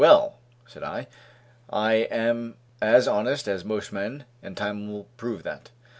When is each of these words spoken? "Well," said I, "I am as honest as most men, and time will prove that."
"Well," 0.01 0.39
said 0.65 0.81
I, 0.81 1.05
"I 1.69 1.93
am 2.09 2.55
as 2.81 3.07
honest 3.07 3.47
as 3.47 3.63
most 3.63 3.93
men, 3.93 4.25
and 4.41 4.57
time 4.57 4.91
will 4.91 5.05
prove 5.15 5.43
that." 5.43 5.69